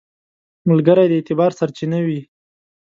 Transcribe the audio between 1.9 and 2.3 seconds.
وي